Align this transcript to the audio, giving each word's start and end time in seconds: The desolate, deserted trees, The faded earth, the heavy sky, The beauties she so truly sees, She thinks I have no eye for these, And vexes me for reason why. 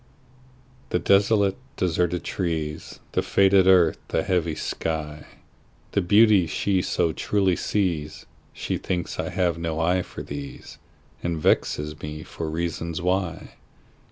The 0.89 0.97
desolate, 0.97 1.57
deserted 1.77 2.23
trees, 2.23 2.99
The 3.11 3.21
faded 3.21 3.67
earth, 3.67 3.99
the 4.07 4.23
heavy 4.23 4.55
sky, 4.55 5.27
The 5.91 6.01
beauties 6.01 6.49
she 6.49 6.81
so 6.81 7.13
truly 7.13 7.55
sees, 7.55 8.25
She 8.51 8.79
thinks 8.79 9.19
I 9.19 9.29
have 9.29 9.59
no 9.59 9.79
eye 9.79 10.01
for 10.01 10.23
these, 10.23 10.79
And 11.21 11.37
vexes 11.39 12.01
me 12.01 12.23
for 12.23 12.49
reason 12.49 12.95
why. 12.99 13.51